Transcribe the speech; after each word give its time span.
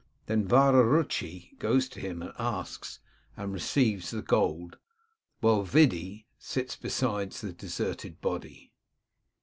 Then 0.25 0.47
Vararutschi 0.47 1.59
goes 1.59 1.87
to 1.89 1.99
him, 1.99 2.27
asks, 2.39 2.99
and 3.37 3.53
receives 3.53 4.09
the 4.09 4.23
gold, 4.23 4.79
whilst 5.43 5.73
Vy3di 5.75 6.25
sits 6.39 6.75
beside 6.75 7.33
the 7.33 7.53
deserted 7.53 8.19
body. 8.19 8.73